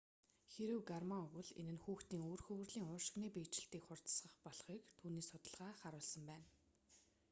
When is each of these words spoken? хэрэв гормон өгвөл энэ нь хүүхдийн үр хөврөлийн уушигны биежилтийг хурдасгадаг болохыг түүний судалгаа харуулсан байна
хэрэв 0.53 0.79
гормон 0.89 1.21
өгвөл 1.25 1.51
энэ 1.61 1.73
нь 1.75 1.83
хүүхдийн 1.83 2.23
үр 2.31 2.41
хөврөлийн 2.45 2.89
уушигны 2.91 3.27
биежилтийг 3.33 3.83
хурдасгадаг 3.85 4.39
болохыг 4.43 4.81
түүний 4.99 5.25
судалгаа 5.29 5.71
харуулсан 5.81 6.23
байна 6.31 6.47